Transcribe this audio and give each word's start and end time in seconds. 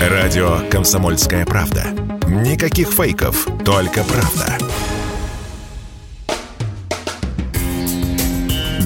Радио 0.00 0.60
«Комсомольская 0.70 1.44
правда». 1.44 1.84
Никаких 2.26 2.88
фейков, 2.88 3.46
только 3.66 4.02
правда. 4.02 4.56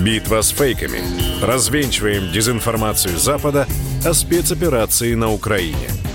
Битва 0.05 0.43
с 0.43 0.51
фейками. 0.51 0.99
Развенчиваем 1.41 2.33
дезинформацию 2.33 3.17
Запада 3.17 3.69
о 4.05 4.13
спецоперации 4.13 5.15
на 5.15 5.31
Украине– 5.31 5.89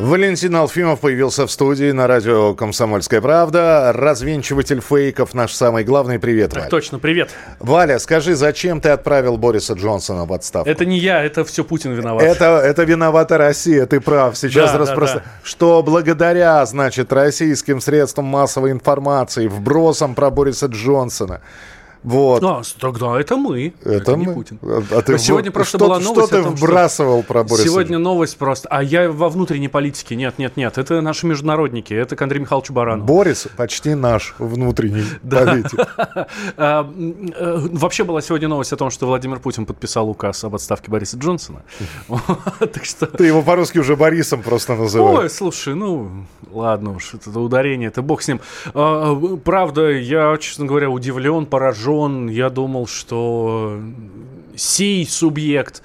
Валентин 0.00 0.54
Алфимов 0.54 1.00
появился 1.00 1.44
в 1.44 1.50
студии 1.50 1.90
на 1.90 2.06
радио 2.06 2.54
«Комсомольская 2.54 3.20
правда». 3.20 3.92
Развенчиватель 3.92 4.80
фейков, 4.80 5.34
наш 5.34 5.52
самый 5.52 5.82
главный. 5.82 6.20
Привет, 6.20 6.50
так 6.50 6.60
Валя. 6.60 6.70
точно, 6.70 7.00
привет. 7.00 7.30
Валя, 7.58 7.98
скажи, 7.98 8.36
зачем 8.36 8.80
ты 8.80 8.90
отправил 8.90 9.36
Бориса 9.38 9.74
Джонсона 9.74 10.24
в 10.24 10.32
отставку? 10.32 10.70
Это 10.70 10.84
не 10.84 10.98
я, 10.98 11.24
это 11.24 11.44
все 11.44 11.64
Путин 11.64 11.94
виноват. 11.94 12.22
Это, 12.22 12.60
это 12.64 12.84
виновата 12.84 13.38
Россия, 13.38 13.86
ты 13.86 14.00
прав. 14.00 14.38
Сейчас 14.38 14.70
да, 14.70 14.78
распростр... 14.78 15.16
да, 15.16 15.24
да. 15.24 15.30
Что 15.42 15.82
благодаря, 15.82 16.64
значит, 16.64 17.12
российским 17.12 17.80
средствам 17.80 18.26
массовой 18.26 18.70
информации, 18.70 19.48
вбросам 19.48 20.14
про 20.14 20.30
Бориса 20.30 20.66
Джонсона, 20.66 21.40
вот. 22.08 22.42
А, 22.42 22.62
тогда 22.80 23.20
это 23.20 23.36
мы. 23.36 23.74
Это, 23.82 23.92
это 23.92 24.16
мы. 24.16 24.24
не 24.24 24.32
Путин. 24.32 24.58
А, 24.62 24.82
а 24.92 25.02
ты 25.02 25.18
сегодня 25.18 25.50
в... 25.50 25.54
просто 25.54 25.76
что, 25.76 25.86
была 25.86 26.00
новость. 26.00 26.28
Что 26.28 26.38
ты 26.38 26.42
том, 26.42 26.54
вбрасывал 26.54 27.22
про 27.22 27.44
Бориса? 27.44 27.64
Сегодня 27.64 27.98
новость 27.98 28.38
просто. 28.38 28.66
А 28.70 28.82
я 28.82 29.10
во 29.10 29.28
внутренней 29.28 29.68
политике. 29.68 30.16
Нет, 30.16 30.38
нет, 30.38 30.56
нет. 30.56 30.78
Это 30.78 31.02
наши 31.02 31.26
международники. 31.26 31.92
Это 31.92 32.16
к 32.16 32.22
Андрею 32.22 32.42
Михайловичу 32.42 32.72
Барану. 32.72 33.04
Борис 33.04 33.46
почти 33.58 33.94
наш 33.94 34.34
внутренний 34.38 35.04
политик. 35.30 35.78
А, 36.56 36.82
э, 36.84 37.58
вообще 37.72 38.04
была 38.04 38.20
сегодня 38.20 38.48
новость 38.48 38.72
о 38.72 38.76
том, 38.76 38.90
что 38.90 39.06
Владимир 39.06 39.38
Путин 39.38 39.66
подписал 39.66 40.08
указ 40.08 40.42
об 40.44 40.54
отставке 40.54 40.90
Бориса 40.90 41.16
Джонсона. 41.16 41.62
Так 42.58 42.84
что... 42.84 43.06
Ты 43.06 43.26
его 43.26 43.42
по-русски 43.42 43.78
уже 43.78 43.96
Борисом 43.96 44.42
просто 44.42 44.74
называешь. 44.74 45.18
Ой, 45.18 45.30
слушай, 45.30 45.74
ну, 45.74 46.26
ладно 46.50 46.96
уж, 46.96 47.14
это 47.14 47.38
ударение, 47.38 47.88
это 47.88 48.02
бог 48.02 48.22
с 48.22 48.28
ним. 48.28 48.40
А, 48.74 49.14
правда, 49.44 49.90
я, 49.90 50.36
честно 50.38 50.66
говоря, 50.66 50.90
удивлен, 50.90 51.46
поражен 51.46 51.97
поражен. 51.98 52.28
Я 52.28 52.50
думал, 52.50 52.86
что 52.86 53.80
сей 54.56 55.06
субъект 55.06 55.82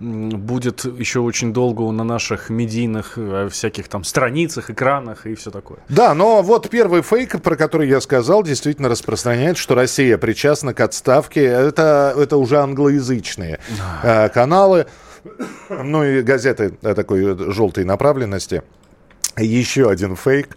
будет 0.00 0.84
еще 0.84 1.20
очень 1.20 1.52
долго 1.52 1.90
на 1.90 2.04
наших 2.04 2.50
медийных 2.50 3.14
э, 3.16 3.48
всяких 3.50 3.88
там 3.88 4.04
страницах, 4.04 4.70
экранах 4.70 5.26
и 5.26 5.34
все 5.34 5.50
такое. 5.50 5.78
Да, 5.88 6.14
но 6.14 6.42
вот 6.42 6.70
первый 6.70 7.02
фейк, 7.02 7.42
про 7.42 7.56
который 7.56 7.88
я 7.88 8.00
сказал, 8.00 8.44
действительно 8.44 8.88
распространяет, 8.88 9.56
что 9.56 9.74
Россия 9.74 10.16
причастна 10.16 10.72
к 10.72 10.80
отставке. 10.80 11.42
Это, 11.44 12.14
это 12.16 12.36
уже 12.36 12.58
англоязычные 12.58 13.58
э, 14.04 14.28
каналы, 14.28 14.86
ну 15.68 16.04
и 16.04 16.22
газеты 16.22 16.78
э, 16.82 16.94
такой 16.94 17.52
желтой 17.52 17.84
направленности. 17.84 18.62
Еще 19.36 19.90
один 19.90 20.14
фейк. 20.14 20.56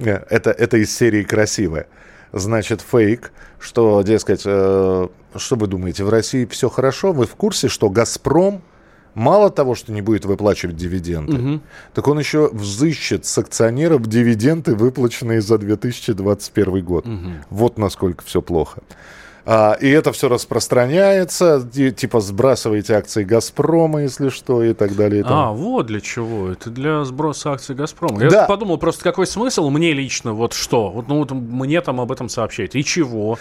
Э, 0.00 0.22
это, 0.28 0.50
это 0.50 0.76
из 0.76 0.94
серии 0.94 1.22
«Красивая» 1.22 1.86
значит, 2.32 2.80
фейк, 2.80 3.32
что, 3.58 4.02
дескать, 4.02 4.42
э, 4.44 5.08
что 5.36 5.56
вы 5.56 5.66
думаете, 5.66 6.04
в 6.04 6.08
России 6.08 6.44
все 6.46 6.68
хорошо? 6.68 7.12
Вы 7.12 7.26
в 7.26 7.34
курсе, 7.36 7.68
что 7.68 7.90
«Газпром» 7.90 8.62
мало 9.14 9.50
того, 9.50 9.74
что 9.74 9.92
не 9.92 10.02
будет 10.02 10.24
выплачивать 10.24 10.76
дивиденды, 10.76 11.32
угу. 11.32 11.60
так 11.94 12.06
он 12.06 12.18
еще 12.18 12.50
взыщет 12.52 13.24
с 13.24 13.38
акционеров 13.38 14.06
дивиденды, 14.06 14.74
выплаченные 14.74 15.40
за 15.40 15.58
2021 15.58 16.84
год. 16.84 17.06
Угу. 17.06 17.30
Вот 17.50 17.78
насколько 17.78 18.22
все 18.24 18.42
плохо. 18.42 18.82
А, 19.48 19.74
и 19.80 19.88
это 19.88 20.10
все 20.12 20.28
распространяется, 20.28 21.64
типа 21.72 22.20
сбрасываете 22.20 22.94
акции 22.94 23.22
Газпрома, 23.22 24.02
если 24.02 24.28
что, 24.28 24.64
и 24.64 24.74
так 24.74 24.96
далее. 24.96 25.20
И 25.20 25.24
а, 25.24 25.52
вот 25.52 25.86
для 25.86 26.00
чего. 26.00 26.50
Это 26.50 26.68
для 26.68 27.04
сброса 27.04 27.52
акций 27.52 27.76
Газпрома. 27.76 28.24
Я 28.24 28.28
да. 28.28 28.46
подумал, 28.46 28.76
просто 28.76 29.04
какой 29.04 29.28
смысл 29.28 29.70
мне 29.70 29.92
лично, 29.92 30.32
вот 30.32 30.52
что? 30.52 30.90
Вот, 30.90 31.06
ну, 31.06 31.18
вот 31.18 31.30
мне 31.30 31.80
там 31.80 32.00
об 32.00 32.10
этом 32.10 32.28
сообщать. 32.28 32.74
И 32.74 32.82
чего? 32.82 33.38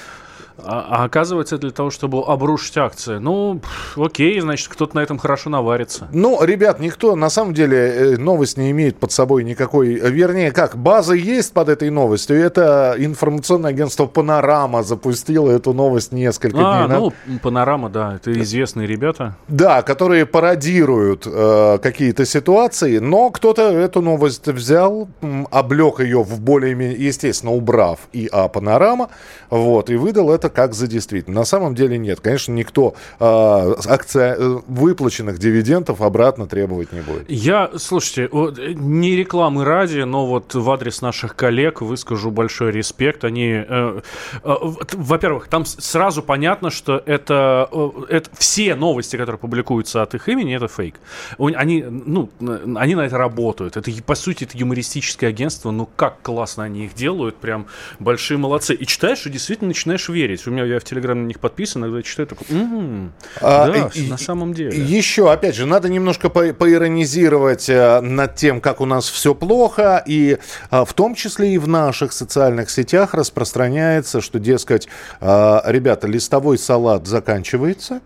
А, 0.58 0.88
а 0.90 1.04
оказывается, 1.04 1.58
для 1.58 1.72
того, 1.72 1.90
чтобы 1.90 2.24
обрушить 2.24 2.78
акции. 2.78 3.18
Ну, 3.18 3.62
окей, 3.98 4.40
значит, 4.40 4.70
кто-то 4.70 4.96
на 4.96 5.02
этом 5.02 5.18
хорошо 5.18 5.50
наварится. 5.50 6.08
Ну, 6.12 6.44
ребят, 6.44 6.80
никто, 6.80 7.16
на 7.16 7.30
самом 7.30 7.54
деле, 7.54 7.78
э, 7.78 8.18
новость 8.18 8.58
не 8.58 8.72
имеет 8.72 8.98
под 8.98 9.12
собой 9.12 9.44
никакой... 9.44 9.96
Э, 9.96 10.10
вернее, 10.10 10.52
как, 10.52 10.78
база 10.78 11.14
есть 11.14 11.54
под 11.54 11.70
этой 11.70 11.90
новостью. 11.90 12.38
Это 12.38 12.96
информационное 12.98 13.72
агентство 13.72 14.06
«Панорама» 14.06 14.84
запустило 14.84 15.52
эту 15.52 15.74
новость 15.74 16.12
несколько 16.12 16.58
а, 16.60 16.88
дней. 16.88 17.12
ну, 17.28 17.40
«Панорама», 17.40 17.90
да, 17.90 18.16
это 18.16 18.32
известные 18.42 18.88
ребята. 18.88 19.36
Да, 19.48 19.82
которые 19.82 20.26
пародируют 20.26 21.28
э, 21.28 21.80
какие-то 21.82 22.26
ситуации, 22.26 23.00
но 23.00 23.30
кто-то 23.30 23.62
эту 23.62 24.02
новость 24.02 24.48
взял, 24.48 25.10
облег 25.52 26.00
ее 26.00 26.24
в 26.24 26.40
более-менее, 26.40 27.06
естественно, 27.06 27.52
убрав 27.52 28.00
и 28.14 28.30
«А 28.32 28.48
Панорама», 28.48 29.10
вот, 29.50 29.90
и 29.90 29.96
выдал 29.96 30.32
это 30.32 30.45
как 30.50 30.74
за 30.74 30.88
действительно. 30.88 31.40
На 31.40 31.46
самом 31.46 31.76
деле 31.76 31.98
нет. 31.98 32.20
Конечно, 32.20 32.52
никто 32.54 32.96
э, 33.20 33.76
акция, 33.88 34.38
выплаченных 34.68 35.40
дивидендов 35.40 36.02
обратно 36.02 36.48
требовать 36.48 36.92
не 36.92 37.02
будет. 37.02 37.30
Я, 37.30 37.72
слушайте, 37.78 38.30
не 38.76 39.16
рекламы 39.16 39.66
ради, 39.66 40.00
но 40.00 40.26
вот 40.26 40.54
в 40.54 40.72
адрес 40.72 41.02
наших 41.02 41.36
коллег 41.36 41.82
выскажу 41.82 42.32
большой 42.32 42.72
респект. 42.72 43.24
Они, 43.24 43.52
э, 43.52 44.02
э, 44.44 44.56
во-первых, 44.94 45.48
там 45.48 45.66
сразу 45.66 46.22
понятно, 46.22 46.70
что 46.70 47.02
это, 47.06 47.70
э, 47.72 47.90
это 48.10 48.30
все 48.38 48.76
новости, 48.76 49.16
которые 49.18 49.40
публикуются 49.40 50.02
от 50.02 50.16
их 50.16 50.28
имени, 50.30 50.56
это 50.56 50.68
фейк. 50.68 50.96
Они, 51.38 51.84
ну, 51.84 52.30
они 52.76 52.96
на 52.96 53.02
это 53.02 53.18
работают. 53.18 53.78
Это, 53.78 53.92
по 54.04 54.16
сути, 54.16 54.44
это 54.44 54.58
юмористическое 54.58 55.30
агентство. 55.30 55.72
Ну, 55.72 55.88
как 55.96 56.22
классно 56.22 56.64
они 56.64 56.86
их 56.86 56.94
делают. 56.94 57.36
Прям 57.38 57.68
большие 58.00 58.38
молодцы. 58.38 58.74
И 58.74 58.86
читаешь, 58.86 59.26
и 59.26 59.30
действительно 59.30 59.70
начинаешь 59.70 60.10
верить 60.10 60.35
верить. 60.36 60.48
У 60.48 60.52
меня 60.52 60.66
я 60.66 60.80
в 60.80 60.84
Телеграме 60.84 61.22
на 61.22 61.28
них 61.28 61.40
подписан, 61.40 61.84
иногда 61.84 62.02
читаю 62.02 62.28
такой, 62.28 62.48
м-м, 62.50 63.14
а, 63.42 63.68
да, 63.68 63.90
и, 63.94 64.08
на 64.08 64.18
самом 64.18 64.54
деле. 64.54 64.78
Еще, 64.78 65.32
опять 65.32 65.56
же, 65.56 65.66
надо 65.66 65.90
немножко 65.90 66.30
по 66.30 66.54
поиронизировать 66.54 67.70
э, 67.70 68.02
над 68.02 68.36
тем, 68.36 68.62
как 68.62 68.82
у 68.82 68.86
нас 68.86 69.10
все 69.10 69.34
плохо, 69.34 70.04
и 70.06 70.38
а, 70.70 70.86
в 70.86 70.94
том 70.94 71.16
числе 71.16 71.54
и 71.54 71.58
в 71.58 71.68
наших 71.68 72.14
социальных 72.14 72.70
сетях 72.70 73.14
распространяется, 73.14 74.22
что, 74.22 74.40
дескать, 74.40 74.88
а, 75.22 75.64
ребята, 75.66 76.08
листовой 76.08 76.58
салат 76.58 77.08
заканчивается, 77.08 78.02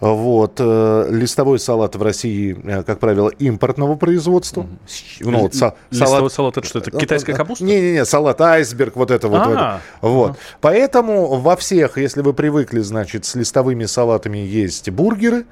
вот. 0.00 0.54
Э, 0.58 1.08
листовой 1.10 1.58
салат 1.58 1.96
в 1.96 2.02
России, 2.02 2.56
э, 2.64 2.82
как 2.82 2.98
правило, 2.98 3.28
импортного 3.28 3.96
производства. 3.96 4.62
Mm-hmm. 4.62 5.30
Ну, 5.30 5.38
вот, 5.40 5.54
са- 5.54 5.74
Листовой 5.90 6.30
салат 6.30 6.56
это 6.56 6.66
что? 6.66 6.78
Это 6.80 6.90
китайская 6.90 7.34
капуста? 7.34 7.64
Не-не-не, 7.64 8.04
салат 8.04 8.40
айсберг, 8.40 8.96
вот 8.96 9.10
это 9.10 9.28
вот. 9.28 9.40
А-а-а. 9.40 9.80
вот. 10.00 10.32
Uh-huh. 10.32 10.36
Поэтому 10.60 11.36
во 11.38 11.56
всех, 11.56 11.98
если 11.98 12.22
вы 12.22 12.32
привыкли, 12.32 12.80
значит, 12.80 13.24
с 13.24 13.34
листовыми 13.34 13.84
салатами 13.84 14.38
есть 14.38 14.90
бургеры, 14.90 15.46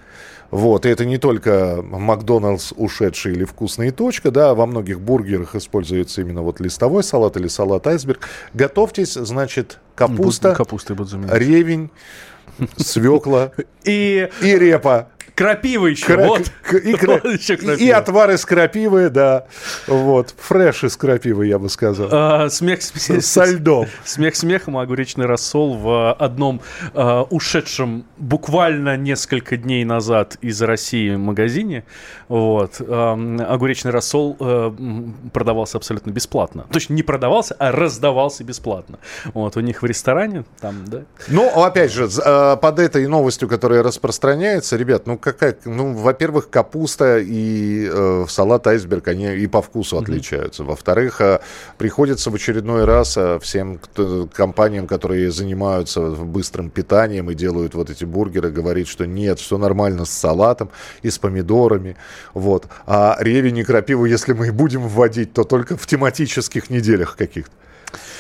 вот, 0.51 0.87
и 0.87 0.89
это 0.89 1.05
не 1.05 1.19
только 1.19 1.83
Макдоналдс 1.83 2.75
ушедший 2.77 3.33
или 3.33 3.45
вкусная 3.45 3.91
точка, 3.91 4.31
да, 4.31 4.55
во 4.55 4.67
многих 4.67 5.01
бургерах 5.01 5.57
используется 5.57 6.21
именно 6.21 6.43
вот 6.43 6.61
листовой 6.61 7.03
салат 7.03 7.37
или 7.37 7.49
салат 7.49 7.87
айсберг. 7.87 8.29
Готовьтесь, 8.53 9.15
значит, 9.15 9.81
капуста, 9.97 10.55
Капуста 10.55 10.95
ревень, 11.33 11.91
свекла 12.77 13.51
и, 13.85 14.29
и 14.41 14.59
репа. 14.59 15.09
Крапива 15.35 15.89
еще, 15.89 16.07
Кра- 16.07 16.27
вот. 16.27 16.43
И, 16.85 16.93
кра- 16.95 17.21
вот 17.25 17.25
еще 17.25 17.55
и 17.55 17.91
отвар 17.91 18.31
из 18.31 18.45
крапивы, 18.47 19.11
да. 19.11 19.47
Вот. 19.89 20.33
Фреш 20.39 20.85
из 20.85 20.97
крапивы, 20.97 21.47
я 21.49 21.59
бы 21.59 21.69
сказал. 21.69 22.09
А, 22.13 22.49
смех 22.51 22.83
смех. 22.83 23.25
Со 23.25 23.45
льдом. 23.45 23.89
Смех 24.05 24.37
смехом, 24.37 24.77
огуречный 24.77 25.27
рассол 25.27 25.75
в 25.75 26.13
одном 26.13 26.61
а, 26.93 27.23
ушедшем 27.23 28.05
буквально 28.17 28.97
несколько 28.97 29.57
дней 29.57 29.85
назад 29.85 30.37
из 30.41 30.63
России 30.63 31.17
магазине. 31.17 31.85
Вот. 32.29 32.77
А, 32.81 33.15
огуречный 33.49 33.91
рассол 33.91 34.37
а, 34.39 34.73
продавался 35.33 35.79
абсолютно 35.79 36.11
бесплатно. 36.11 36.67
Точно 36.71 36.95
не 36.95 37.03
продавался, 37.03 37.57
а 37.59 37.73
раздавался 37.73 38.45
бесплатно. 38.45 39.01
Вот. 39.33 39.57
У 39.57 39.61
них 39.61 39.83
в 39.83 39.87
ресторане 39.87 40.45
там, 40.61 40.85
да. 40.87 41.03
Ну, 41.27 41.49
опять 41.65 41.93
же, 41.93 42.09
а, 42.25 42.55
под 42.55 42.79
этой 42.79 43.09
новостью, 43.09 43.49
которая 43.49 43.83
распространяется, 43.83 44.77
ребят, 44.77 45.07
ну, 45.07 45.19
какая, 45.25 45.57
ну, 45.65 45.95
во-первых, 45.95 46.51
капуста 46.51 47.19
и 47.19 47.89
э, 47.91 48.27
салат 48.29 48.67
айсберг, 48.67 49.09
они 49.09 49.35
и 49.35 49.47
по 49.47 49.63
вкусу 49.63 49.97
mm-hmm. 49.97 50.03
отличаются. 50.03 50.65
Во-вторых, 50.65 51.23
э, 51.23 51.41
приходится 51.79 52.31
в 52.31 52.35
очередной 52.35 52.85
раз 52.85 53.17
э, 53.17 53.39
всем 53.41 53.79
кто, 53.79 54.29
компаниям, 54.33 54.87
которые 54.87 55.31
занимаются 55.31 56.11
быстрым 56.11 56.69
питанием 56.69 57.31
и 57.31 57.35
делают 57.35 57.75
вот 57.75 57.89
эти 57.89 58.05
бургеры, 58.05 58.51
говорить, 58.51 58.87
что 58.87 59.07
нет, 59.07 59.41
все 59.41 59.57
нормально 59.57 60.05
с 60.05 60.11
салатом 60.11 60.69
и 61.01 61.09
с 61.09 61.19
помидорами. 61.19 61.97
Вот. 62.35 62.67
А 62.87 63.17
ревень 63.19 63.59
и 63.59 63.65
крапиву, 63.65 64.05
если 64.05 64.35
мы 64.35 64.49
и 64.49 64.51
будем 64.51 64.87
вводить, 64.87 65.33
то 65.33 65.45
только 65.45 65.79
в 65.79 65.87
тематических 65.87 66.69
неделях 66.69 67.17
каких-то. 67.17 67.53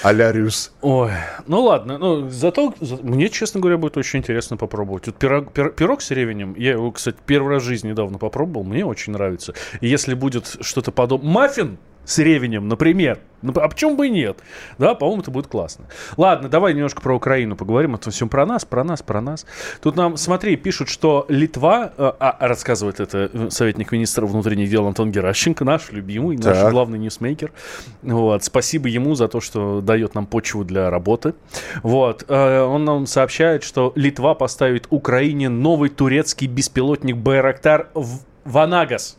А-ля 0.02 0.32
Рюс. 0.32 0.72
Ой, 0.80 1.10
ну 1.46 1.62
ладно, 1.62 1.98
ну 1.98 2.28
зато 2.30 2.74
за- 2.80 2.96
мне, 3.02 3.28
честно 3.28 3.60
говоря, 3.60 3.78
будет 3.78 3.96
очень 3.96 4.20
интересно 4.20 4.56
попробовать. 4.56 5.06
Вот 5.06 5.16
пирог, 5.16 5.52
пир- 5.52 5.70
пирог 5.70 6.02
с 6.02 6.10
ревенем, 6.10 6.54
я 6.56 6.72
его, 6.72 6.90
кстати, 6.92 7.16
первый 7.26 7.54
раз 7.54 7.62
в 7.62 7.66
жизни 7.66 7.88
недавно 7.90 8.18
попробовал, 8.18 8.64
мне 8.64 8.84
очень 8.84 9.12
нравится. 9.12 9.54
И 9.80 9.88
если 9.88 10.14
будет 10.14 10.56
что-то 10.60 10.92
подобное... 10.92 11.32
Маффин 11.32 11.78
с 12.04 12.18
ревенем, 12.18 12.68
например. 12.68 13.20
Ну, 13.44 13.52
а 13.56 13.68
почему 13.68 13.94
бы 13.94 14.06
и 14.06 14.10
нет? 14.10 14.38
Да, 14.78 14.94
по-моему, 14.94 15.20
это 15.20 15.30
будет 15.30 15.48
классно. 15.48 15.84
Ладно, 16.16 16.48
давай 16.48 16.72
немножко 16.72 17.02
про 17.02 17.14
Украину 17.14 17.56
поговорим. 17.56 17.94
Это 17.94 18.10
все 18.10 18.26
про 18.26 18.46
нас, 18.46 18.64
про 18.64 18.84
нас, 18.84 19.02
про 19.02 19.20
нас. 19.20 19.44
Тут 19.82 19.96
нам, 19.96 20.16
смотри, 20.16 20.56
пишут, 20.56 20.88
что 20.88 21.26
Литва, 21.28 21.92
э, 21.96 22.12
а, 22.20 22.36
рассказывает 22.40 23.00
это 23.00 23.28
э, 23.30 23.50
советник 23.50 23.92
министра 23.92 24.24
внутренних 24.24 24.70
дел 24.70 24.86
Антон 24.86 25.12
Геращенко, 25.12 25.62
наш 25.62 25.92
любимый, 25.92 26.38
наш 26.38 26.56
Так. 26.56 26.72
главный 26.72 26.98
ньюсмейкер. 26.98 27.52
Вот, 28.00 28.44
спасибо 28.44 28.88
ему 28.88 29.14
за 29.14 29.28
то, 29.28 29.42
что 29.42 29.82
дает 29.82 30.14
нам 30.14 30.26
почву 30.26 30.64
для 30.64 30.88
работы. 30.88 31.34
Вот, 31.82 32.24
э, 32.26 32.60
он 32.62 32.86
нам 32.86 33.06
сообщает, 33.06 33.62
что 33.62 33.92
Литва 33.94 34.34
поставит 34.34 34.86
Украине 34.88 35.50
новый 35.50 35.90
турецкий 35.90 36.46
беспилотник 36.46 37.16
Байрактар 37.18 37.88
в 37.92 38.20
Ванагас. 38.46 39.18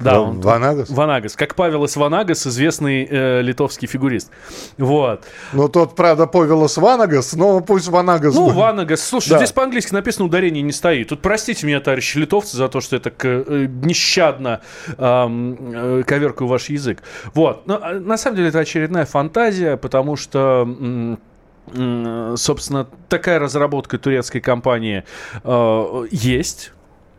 Да, 0.00 0.20
он- 0.20 0.40
Ванагас? 0.40 0.88
Ванагас. 0.90 1.34
Как 1.36 1.54
Павел 1.56 1.84
из 1.84 1.96
Ванагас, 1.96 2.46
известный 2.46 3.04
э, 3.10 3.42
литовский 3.42 3.88
фигурист. 3.88 4.30
Вот. 4.76 5.24
Ну, 5.52 5.68
тот, 5.68 5.96
правда, 5.96 6.26
Повелос 6.26 6.76
Ванагас, 6.76 7.34
но 7.34 7.60
пусть 7.60 7.88
Ванагас 7.88 8.34
Ну, 8.34 8.44
будет. 8.46 8.54
Ванагас. 8.56 9.02
Слушай, 9.02 9.30
Да. 9.30 9.36
здесь 9.38 9.52
по-английски 9.52 9.92
написано 9.92 10.26
ударение 10.26 10.62
не 10.62 10.72
стоит. 10.72 11.08
Тут 11.08 11.20
простите 11.20 11.66
меня, 11.66 11.80
товарищи 11.80 12.16
литовцы, 12.18 12.56
за 12.56 12.68
то, 12.68 12.80
что 12.80 12.96
я 12.96 13.00
так 13.00 13.24
э, 13.24 13.44
э, 13.46 13.66
нещадно 13.82 14.60
ам, 14.98 15.56
э, 15.74 16.02
коверкаю 16.06 16.48
ваш 16.48 16.68
язык. 16.68 17.02
Вот. 17.34 17.66
Но, 17.66 17.80
а, 17.82 17.94
на 17.94 18.16
самом 18.16 18.36
деле 18.36 18.48
это 18.50 18.60
очередная 18.60 19.04
фантазия, 19.06 19.76
потому 19.76 20.16
что... 20.16 20.62
м, 20.62 21.18
Собственно, 22.36 22.86
такая 23.10 23.38
разработка 23.38 23.98
турецкой 23.98 24.40
компании 24.40 25.04
э, 25.44 26.04
есть. 26.10 26.72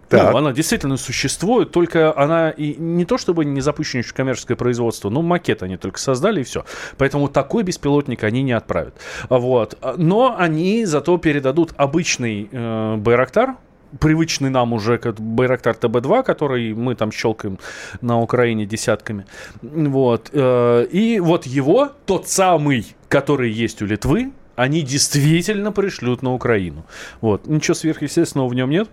Так. 0.09 0.31
Ну, 0.31 0.37
она 0.39 0.51
действительно 0.51 0.97
существует, 0.97 1.71
только 1.71 2.17
она 2.17 2.49
и 2.49 2.75
не 2.75 3.05
то 3.05 3.17
чтобы 3.17 3.45
не 3.45 3.61
запущена 3.61 4.01
еще 4.01 4.13
коммерческое 4.13 4.57
производство, 4.57 5.09
но 5.09 5.21
макет 5.21 5.61
они 5.61 5.77
только 5.77 5.99
создали 5.99 6.41
и 6.41 6.43
все. 6.43 6.65
Поэтому 6.97 7.27
такой 7.27 7.63
беспилотник 7.63 8.23
они 8.23 8.41
не 8.41 8.53
отправят. 8.53 8.95
Вот. 9.29 9.77
Но 9.97 10.35
они 10.37 10.85
зато 10.85 11.17
передадут 11.19 11.73
обычный 11.77 12.49
э, 12.51 12.95
Байрактар, 12.97 13.55
привычный 13.99 14.49
нам 14.49 14.73
уже 14.73 14.97
как 14.97 15.19
Байрактар 15.19 15.75
ТБ-2, 15.75 16.23
который 16.23 16.73
мы 16.73 16.95
там 16.95 17.11
щелкаем 17.11 17.59
на 18.01 18.19
Украине 18.19 18.65
десятками. 18.65 19.25
Вот. 19.61 20.29
Э, 20.33 20.87
И 20.91 21.19
вот 21.19 21.45
его, 21.45 21.91
тот 22.05 22.27
самый, 22.27 22.95
который 23.09 23.51
есть 23.51 23.81
у 23.83 23.85
Литвы, 23.85 24.31
они 24.55 24.81
действительно 24.81 25.71
пришлют 25.71 26.23
на 26.23 26.33
Украину. 26.33 26.85
Вот. 27.21 27.47
Ничего 27.47 27.75
сверхъестественного 27.75 28.47
в 28.47 28.55
нем 28.55 28.69
нет. 28.69 28.89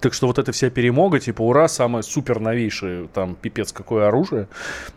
Так 0.00 0.14
что 0.14 0.26
вот 0.26 0.38
эта 0.38 0.52
вся 0.52 0.70
перемога, 0.70 1.20
типа, 1.20 1.42
ура, 1.42 1.68
самое 1.68 2.02
супер 2.02 2.40
новейшее, 2.40 3.08
там, 3.12 3.34
пипец, 3.34 3.72
какое 3.72 4.08
оружие, 4.08 4.48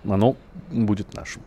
оно 0.04 0.36
будет 0.72 1.14
нашим. 1.14 1.42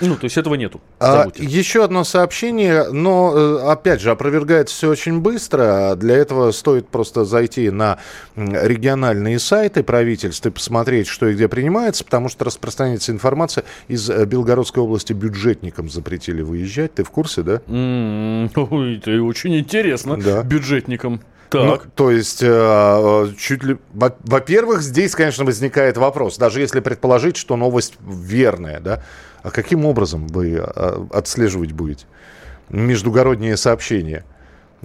Ну, 0.00 0.16
то 0.16 0.24
есть 0.24 0.36
этого 0.36 0.54
нету. 0.54 0.80
А, 1.00 1.26
еще 1.36 1.82
одно 1.82 2.04
сообщение, 2.04 2.88
но, 2.90 3.32
э, 3.34 3.70
опять 3.70 4.00
же, 4.00 4.10
опровергает 4.10 4.68
все 4.68 4.90
очень 4.90 5.20
быстро. 5.20 5.94
Для 5.96 6.16
этого 6.16 6.52
стоит 6.52 6.88
просто 6.88 7.24
зайти 7.24 7.70
на 7.70 7.98
региональные 8.36 9.38
сайты 9.38 9.82
правительств 9.82 10.46
и 10.46 10.50
посмотреть, 10.50 11.08
что 11.08 11.26
и 11.28 11.34
где 11.34 11.48
принимается, 11.48 12.04
потому 12.04 12.28
что 12.28 12.44
распространяется 12.44 13.12
информация 13.12 13.64
из 13.88 14.08
э, 14.08 14.24
Белгородской 14.24 14.82
области 14.82 15.12
бюджетникам 15.12 15.88
запретили 15.88 16.42
выезжать. 16.42 16.94
Ты 16.94 17.02
в 17.02 17.10
курсе, 17.10 17.42
да? 17.42 17.60
Ой, 17.68 18.98
это 18.98 19.22
очень 19.22 19.58
интересно. 19.58 20.16
Да. 20.16 20.42
Бюджетникам. 20.42 21.20
Ну, 21.52 21.76
Так. 21.78 21.86
то 21.94 22.10
есть, 22.10 22.42
э, 22.42 22.46
э, 22.50 23.28
чуть 23.38 23.64
ли... 23.64 23.78
во- 23.94 24.16
Во-первых, 24.24 24.82
здесь, 24.82 25.14
конечно, 25.14 25.44
возникает 25.44 25.96
вопрос, 25.96 26.36
даже 26.36 26.60
если 26.60 26.80
предположить, 26.80 27.36
что 27.36 27.56
новость 27.56 27.94
верная, 28.06 28.80
да, 28.80 29.02
а 29.42 29.50
каким 29.50 29.86
образом 29.86 30.26
вы 30.28 30.56
э, 30.62 31.06
отслеживать 31.12 31.72
будете 31.72 32.06
междугородние 32.68 33.56
сообщения? 33.56 34.24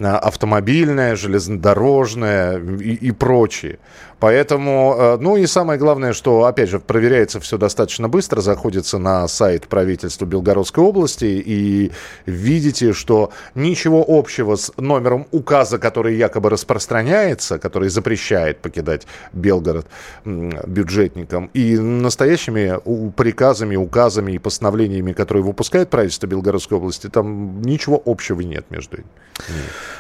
А, 0.01 0.17
Автомобильное, 0.17 1.15
железнодорожное 1.15 2.59
и, 2.59 2.93
и 2.95 3.11
прочие. 3.11 3.79
Поэтому, 4.23 4.95
э, 4.97 5.17
ну 5.19 5.35
и 5.35 5.45
самое 5.45 5.77
главное, 5.77 6.13
что, 6.13 6.45
опять 6.45 6.69
же, 6.69 6.79
проверяется 6.79 7.41
все 7.41 7.57
достаточно 7.57 8.07
быстро, 8.07 8.39
заходится 8.39 8.97
на 8.97 9.27
сайт 9.27 9.67
правительства 9.67 10.23
Белгородской 10.23 10.81
области 10.81 11.25
и 11.25 11.91
видите, 12.25 12.93
что 12.93 13.31
ничего 13.53 14.01
общего 14.07 14.55
с 14.55 14.71
номером 14.77 15.27
указа, 15.31 15.77
который 15.77 16.15
якобы 16.15 16.49
распространяется, 16.49 17.59
который 17.59 17.89
запрещает 17.89 18.59
покидать 18.59 19.07
Белгород 19.33 19.87
бюджетникам, 20.23 21.49
и 21.53 21.77
настоящими 21.77 22.79
приказами, 23.17 23.75
указами 23.75 24.31
и 24.31 24.37
постановлениями, 24.37 25.11
которые 25.11 25.43
выпускает 25.43 25.89
правительство 25.89 26.27
Белгородской 26.27 26.77
области, 26.77 27.07
там 27.09 27.61
ничего 27.61 28.01
общего 28.05 28.39
нет 28.39 28.71
между 28.71 28.99
ними. 28.99 29.09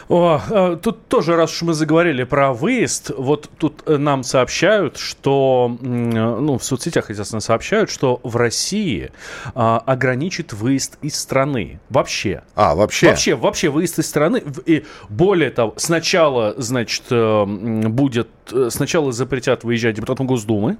О, 0.09 0.41
э, 0.49 0.77
тут 0.81 1.07
тоже, 1.07 1.35
раз 1.35 1.51
уж 1.51 1.61
мы 1.63 1.73
заговорили 1.73 2.23
про 2.23 2.53
выезд, 2.53 3.11
вот 3.17 3.49
тут 3.57 3.83
э, 3.85 3.97
нам 4.13 4.23
сообщают, 4.23 4.97
что, 4.97 5.75
ну, 5.81 6.57
в 6.59 6.63
соцсетях, 6.63 7.09
естественно, 7.09 7.41
сообщают, 7.41 7.89
что 7.89 8.19
в 8.23 8.35
России 8.35 9.11
а, 9.55 9.79
ограничит 9.79 10.53
выезд 10.53 10.99
из 11.01 11.15
страны. 11.15 11.79
Вообще. 11.89 12.43
А, 12.53 12.75
вообще? 12.75 13.07
Вообще, 13.07 13.35
вообще 13.35 13.69
выезд 13.69 13.97
из 13.97 14.07
страны. 14.07 14.43
И 14.67 14.85
более 15.09 15.49
того, 15.49 15.73
сначала, 15.77 16.53
значит, 16.57 17.03
э, 17.09 17.45
будет, 17.45 18.29
э, 18.51 18.69
сначала 18.69 19.11
запретят 19.11 19.63
выезжать 19.63 19.95
депутатам 19.95 20.27
Госдумы, 20.27 20.77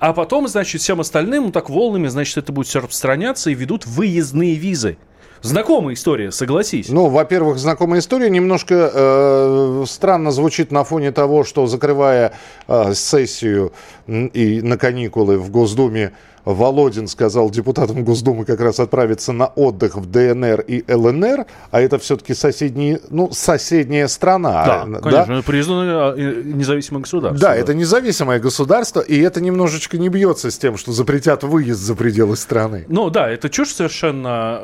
а 0.00 0.12
потом, 0.12 0.48
значит, 0.48 0.80
всем 0.80 1.00
остальным, 1.00 1.44
ну, 1.44 1.52
так 1.52 1.70
волнами, 1.70 2.08
значит, 2.08 2.38
это 2.38 2.52
будет 2.52 2.66
все 2.66 2.80
распространяться 2.80 3.50
и 3.50 3.54
ведут 3.54 3.86
выездные 3.86 4.56
визы. 4.56 4.98
Знакомая 5.42 5.94
история, 5.94 6.32
согласись. 6.32 6.88
Ну, 6.88 7.08
во-первых, 7.08 7.58
знакомая 7.58 8.00
история 8.00 8.30
немножко 8.30 8.90
э, 8.92 9.84
странно 9.86 10.30
звучит 10.30 10.72
на 10.72 10.84
фоне 10.84 11.12
того, 11.12 11.44
что 11.44 11.66
закрывая 11.66 12.32
э, 12.66 12.94
сессию 12.94 13.72
и 14.06 14.60
на 14.62 14.76
каникулы 14.76 15.38
в 15.38 15.50
Госдуме, 15.50 16.12
Володин 16.54 17.08
сказал 17.08 17.50
депутатам 17.50 18.04
Госдумы 18.04 18.46
как 18.46 18.60
раз 18.60 18.80
отправиться 18.80 19.32
на 19.32 19.46
отдых 19.48 19.96
в 19.96 20.10
ДНР 20.10 20.60
и 20.62 20.82
ЛНР, 20.90 21.44
а 21.70 21.80
это 21.80 21.98
все-таки 21.98 22.32
соседние, 22.32 23.00
ну, 23.10 23.30
соседняя 23.32 24.08
страна. 24.08 24.64
Да, 24.64 24.86
э, 24.88 25.00
конечно, 25.02 25.42
признанное 25.42 26.14
э, 26.16 26.42
независимое 26.44 27.02
государство. 27.02 27.38
Да, 27.38 27.54
это 27.54 27.74
независимое 27.74 28.40
государство, 28.40 29.00
и 29.00 29.20
это 29.20 29.42
немножечко 29.42 29.98
не 29.98 30.08
бьется 30.08 30.50
с 30.50 30.56
тем, 30.56 30.78
что 30.78 30.92
запретят 30.92 31.44
выезд 31.44 31.80
за 31.80 31.94
пределы 31.94 32.36
страны. 32.36 32.86
Ну 32.88 33.10
да, 33.10 33.28
это 33.28 33.50
чушь 33.50 33.74
совершенно. 33.74 34.62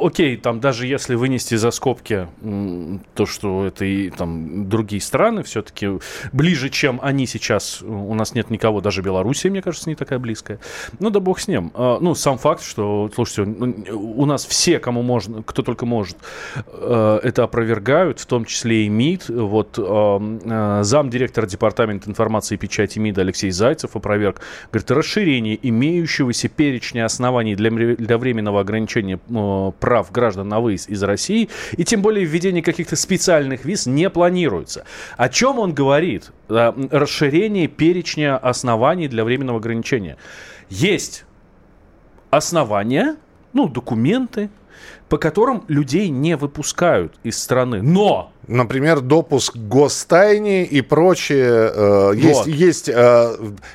Окей, 0.00 0.36
там 0.36 0.60
даже 0.60 0.86
если 0.86 1.16
вынести 1.16 1.56
за 1.56 1.72
скобки 1.72 2.28
то, 3.14 3.26
что 3.26 3.66
это 3.66 3.84
и 3.84 4.10
там 4.10 4.68
другие 4.68 5.02
страны, 5.02 5.42
все-таки 5.42 5.88
ближе, 6.32 6.70
чем 6.70 7.00
они 7.02 7.26
сейчас, 7.26 7.82
у 7.82 8.14
нас 8.14 8.34
нет 8.34 8.50
никого, 8.50 8.80
даже 8.80 9.02
Белоруссия, 9.02 9.50
мне 9.50 9.62
кажется, 9.62 9.88
не 9.88 9.96
такая 9.96 10.20
близкая. 10.20 10.60
Ну 11.00 11.10
да 11.16 11.20
бог 11.20 11.40
с 11.40 11.48
ним. 11.48 11.72
А, 11.74 11.98
Ну, 12.00 12.14
сам 12.14 12.36
факт, 12.36 12.62
что, 12.62 13.10
слушайте, 13.14 13.50
ну, 13.58 13.74
у 13.94 14.26
нас 14.26 14.44
все, 14.44 14.78
кому 14.78 15.02
можно, 15.02 15.42
кто 15.42 15.62
только 15.62 15.86
может, 15.86 16.16
э, 16.66 17.20
это 17.22 17.42
опровергают, 17.42 18.20
в 18.20 18.26
том 18.26 18.44
числе 18.44 18.84
и 18.84 18.88
МИД. 18.88 19.30
Вот 19.30 19.78
э, 19.78 20.80
замдиректора 20.82 21.46
департамента 21.46 22.10
информации 22.10 22.56
и 22.56 22.58
печати 22.58 22.98
МИДа 22.98 23.22
Алексей 23.22 23.50
Зайцев 23.50 23.96
опроверг. 23.96 24.42
Говорит, 24.70 24.90
расширение 24.90 25.58
имеющегося 25.62 26.48
перечня 26.48 27.06
оснований 27.06 27.56
для, 27.56 27.70
для 27.70 28.18
временного 28.18 28.60
ограничения 28.60 29.18
прав 29.80 30.12
граждан 30.12 30.48
на 30.48 30.60
выезд 30.60 30.90
из 30.90 31.02
России 31.02 31.48
и 31.78 31.84
тем 31.84 32.02
более 32.02 32.26
введение 32.26 32.62
каких-то 32.62 32.96
специальных 32.96 33.64
виз 33.64 33.86
не 33.86 34.10
планируется. 34.10 34.84
О 35.16 35.30
чем 35.30 35.58
он 35.58 35.72
говорит? 35.72 36.30
Расширение 36.48 37.68
перечня 37.68 38.36
оснований 38.36 39.08
для 39.08 39.24
временного 39.24 39.58
ограничения. 39.58 40.18
Есть 40.68 41.05
основания, 42.36 43.16
ну, 43.52 43.68
документы, 43.68 44.50
по 45.08 45.18
которым 45.18 45.64
людей 45.68 46.08
не 46.08 46.36
выпускают 46.36 47.14
из 47.22 47.38
страны. 47.38 47.82
Но 47.82 48.32
например, 48.48 49.00
допуск 49.00 49.54
к 49.54 49.56
гостайне 49.56 50.64
и 50.64 50.80
прочее. 50.80 51.70
Э, 51.74 52.12
есть 52.14 52.38
Вот. 52.38 52.46
есть 52.46 52.88
э, 52.88 52.92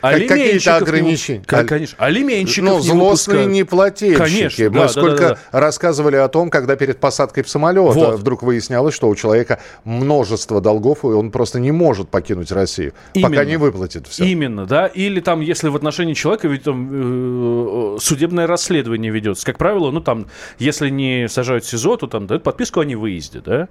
какие-то 0.01 0.33
Алименщиков 0.33 0.65
не 0.81 0.83
ограничения. 0.87 1.43
Кон- 1.47 1.67
Конечно. 1.67 1.97
Алименщиков 2.03 2.69
Ну, 2.69 2.77
не 2.79 2.83
злостные 2.85 3.37
выпускают. 3.47 3.51
неплательщики. 3.51 4.17
Конечно, 4.17 4.63
Мы 4.65 4.69
да, 4.71 4.81
да, 4.81 4.87
сколько 4.89 5.17
да, 5.29 5.37
да. 5.51 5.59
рассказывали 5.59 6.15
о 6.15 6.27
том, 6.27 6.49
когда 6.49 6.75
перед 6.75 6.99
посадкой 6.99 7.43
в 7.43 7.49
самолет 7.49 7.93
Вот. 7.95 8.19
вдруг 8.19 8.43
выяснялось, 8.43 8.93
что 8.95 9.07
у 9.09 9.15
человека 9.15 9.59
множество 9.83 10.61
долгов, 10.61 11.03
и 11.03 11.07
он 11.07 11.31
просто 11.31 11.59
не 11.59 11.71
может 11.71 12.09
покинуть 12.09 12.51
Россию, 12.51 12.93
пока 13.13 13.27
Именно. 13.27 13.45
не 13.45 13.57
выплатит 13.57 14.07
все. 14.07 14.25
Именно, 14.25 14.65
да. 14.65 14.87
Или 14.87 15.19
там, 15.19 15.41
если 15.41 15.67
в 15.69 15.75
отношении 15.75 16.13
человека 16.13 16.47
ведь 16.47 16.63
там 16.63 16.89
э, 16.91 17.97
судебное 17.99 18.47
расследование 18.47 19.11
ведется. 19.11 19.45
Как 19.45 19.57
правило, 19.57 19.91
ну 19.91 20.01
там, 20.01 20.27
если 20.59 20.89
не 20.89 21.27
сажают 21.29 21.63
в 21.65 21.69
СИЗО, 21.69 21.97
то 21.97 22.07
там 22.07 22.27
дают 22.27 22.43
подписку 22.43 22.79
о 22.79 22.85
невыезде, 22.85 23.41
да. 23.45 23.67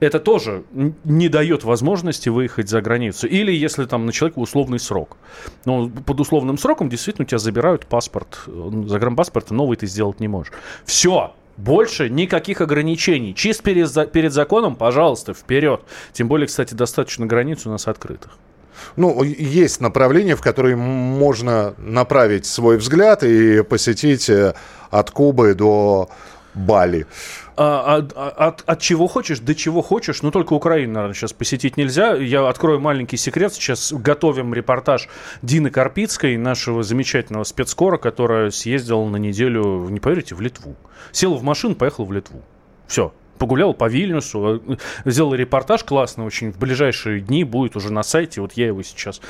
Это 0.00 0.20
тоже 0.20 0.64
не 1.04 1.28
дает 1.28 1.64
возможности 1.64 2.28
выехать 2.28 2.68
за 2.68 2.80
границу. 2.80 3.26
Или 3.26 3.52
если 3.52 3.84
там 3.84 4.06
на 4.06 4.12
человека 4.12 4.38
условный 4.38 4.78
срок. 4.78 5.16
Но 5.64 5.88
под 5.88 6.20
условным 6.20 6.58
сроком 6.58 6.88
действительно 6.88 7.24
у 7.24 7.26
тебя 7.26 7.38
забирают 7.38 7.86
паспорт, 7.86 8.40
э, 8.46 8.70
загранпаспорт, 8.86 9.50
и 9.50 9.54
новый 9.54 9.76
ты 9.76 9.86
сделать 9.86 10.20
не 10.20 10.28
можешь. 10.28 10.52
Все. 10.84 11.34
Больше 11.56 12.08
никаких 12.08 12.60
ограничений. 12.60 13.34
Чист 13.34 13.64
перед, 13.64 14.12
перед 14.12 14.32
законом, 14.32 14.76
пожалуйста, 14.76 15.34
вперед. 15.34 15.80
Тем 16.12 16.28
более, 16.28 16.46
кстати, 16.46 16.74
достаточно 16.74 17.26
границ 17.26 17.66
у 17.66 17.70
нас 17.70 17.88
открытых. 17.88 18.38
Ну, 18.96 19.22
есть 19.24 19.80
направления, 19.80 20.36
в 20.36 20.40
которые 20.40 20.76
можно 20.76 21.74
направить 21.78 22.46
свой 22.46 22.76
взгляд 22.76 23.24
и 23.24 23.62
посетить 23.62 24.30
э, 24.30 24.54
от 24.90 25.10
Кубы 25.10 25.54
до 25.54 26.08
Бали. 26.54 27.06
А, 27.60 27.96
от, 27.96 28.12
от- 28.14 28.62
от 28.66 28.80
чего 28.80 29.08
хочешь, 29.08 29.40
до 29.40 29.52
чего 29.52 29.82
хочешь, 29.82 30.22
но 30.22 30.30
только 30.30 30.52
Украину, 30.52 30.92
наверное, 30.92 31.14
сейчас 31.14 31.32
посетить 31.32 31.76
нельзя. 31.76 32.14
Я 32.14 32.48
открою 32.48 32.78
маленький 32.78 33.16
секрет. 33.16 33.52
Сейчас 33.52 33.92
готовим 33.92 34.54
репортаж 34.54 35.08
Дины 35.42 35.68
Карпицкой, 35.70 36.36
нашего 36.36 36.84
замечательного 36.84 37.42
спецкора, 37.42 37.98
которая 37.98 38.50
съездила 38.50 39.04
на 39.08 39.16
неделю, 39.16 39.88
не 39.90 39.98
поверите, 39.98 40.36
в 40.36 40.40
Литву. 40.40 40.76
Села 41.10 41.34
в 41.34 41.42
машину, 41.42 41.74
поехала 41.74 42.04
в 42.04 42.12
Литву. 42.12 42.42
Все. 42.86 43.12
Погулял 43.38 43.74
по 43.74 43.88
Вильнюсу, 43.88 44.62
э, 44.66 44.76
сделал 45.04 45.34
репортаж 45.34 45.84
классный 45.84 46.24
очень. 46.24 46.52
В 46.52 46.58
ближайшие 46.58 47.20
дни 47.20 47.44
будет 47.44 47.76
уже 47.76 47.92
на 47.92 48.02
сайте. 48.02 48.40
Вот 48.40 48.52
я 48.54 48.66
его 48.66 48.82
сейчас, 48.82 49.20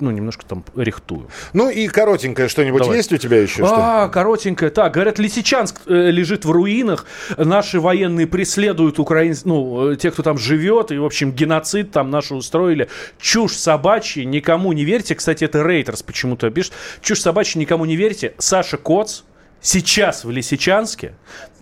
ну, 0.00 0.10
немножко 0.10 0.44
там 0.46 0.64
рихтую. 0.76 1.28
Ну 1.52 1.70
и 1.70 1.88
коротенькое 1.88 2.48
что-нибудь 2.48 2.82
Давай. 2.82 2.96
есть 2.98 3.12
у 3.12 3.16
тебя 3.16 3.40
еще? 3.40 3.64
что? 3.64 3.76
А, 3.76 4.08
коротенькая. 4.08 4.70
Так, 4.70 4.94
говорят, 4.94 5.18
Лисичанск 5.18 5.82
э, 5.86 6.10
лежит 6.10 6.44
в 6.44 6.50
руинах. 6.50 7.06
Наши 7.36 7.80
военные 7.80 8.26
преследуют 8.26 8.98
украинцев, 8.98 9.44
ну, 9.44 9.92
э, 9.92 9.96
тех, 9.96 10.14
кто 10.14 10.22
там 10.22 10.38
живет. 10.38 10.90
И, 10.90 10.98
в 10.98 11.04
общем, 11.04 11.32
геноцид 11.32 11.90
там 11.90 12.10
наши 12.10 12.34
устроили. 12.34 12.88
Чушь 13.20 13.52
собачья, 13.52 14.24
никому 14.24 14.72
не 14.72 14.84
верьте. 14.84 15.14
Кстати, 15.14 15.44
это 15.44 15.62
Рейтерс 15.62 16.02
почему-то 16.02 16.50
пишет. 16.50 16.72
Чушь 17.02 17.20
собачья, 17.20 17.60
никому 17.60 17.84
не 17.84 17.96
верьте. 17.96 18.34
Саша 18.38 18.76
Коц 18.76 19.22
сейчас 19.60 20.24
в 20.24 20.30
Лисичанске. 20.30 21.14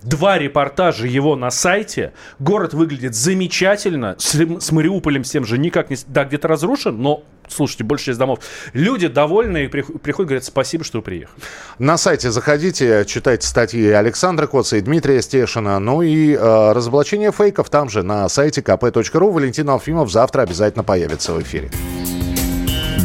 Два 0.03 0.39
репортажа 0.39 1.07
его 1.07 1.35
на 1.35 1.51
сайте. 1.51 2.13
Город 2.39 2.75
выглядит 2.75 3.15
замечательно. 3.15 4.15
С, 4.19 4.35
с 4.35 4.71
Мариуполем 4.71 5.25
с 5.25 5.31
тем 5.31 5.45
же 5.45 5.59
никак 5.59 5.91
не... 5.91 5.97
Да, 6.07 6.25
где-то 6.25 6.47
разрушен, 6.47 6.97
но, 7.03 7.25
слушайте, 7.49 7.83
большая 7.83 8.07
часть 8.07 8.19
домов. 8.21 8.39
Люди 8.73 9.09
довольны 9.09 9.65
и 9.65 9.67
прих- 9.67 9.99
приходят, 9.99 10.29
говорят, 10.29 10.45
спасибо, 10.45 10.85
что 10.85 10.99
вы 10.99 11.03
приехали. 11.03 11.37
На 11.81 11.97
сайте 11.97 12.31
заходите, 12.31 13.05
читайте 13.09 13.49
статьи 13.49 13.89
Александра 13.91 14.47
Коца 14.47 14.77
и 14.77 14.81
Дмитрия 14.81 15.21
Стешина. 15.23 15.81
Ну 15.81 16.03
и 16.03 16.35
э, 16.35 16.73
разоблачение 16.73 17.33
фейков 17.33 17.69
там 17.69 17.89
же 17.89 18.05
на 18.05 18.29
сайте 18.29 18.61
kp.ru. 18.61 19.33
Валентин 19.33 19.69
Алфимов 19.69 20.13
завтра 20.13 20.43
обязательно 20.43 20.85
появится 20.85 21.33
в 21.33 21.43
эфире. 21.43 21.69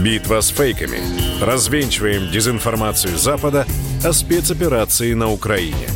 Битва 0.03 0.41
с 0.41 0.49
фейками. 0.49 0.99
Развенчиваем 1.41 2.31
дезинформацию 2.31 3.17
Запада 3.17 3.67
о 4.03 4.13
спецоперации 4.13 5.13
на 5.13 5.29
Украине. 5.29 5.87